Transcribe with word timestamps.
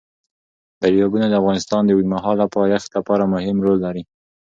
دریابونه 0.81 1.25
د 1.29 1.33
افغانستان 1.41 1.81
د 1.85 1.89
اوږدمهاله 1.95 2.45
پایښت 2.57 2.89
لپاره 2.97 3.23
مهم 3.33 3.57
رول 3.65 3.77
لري. 3.85 4.03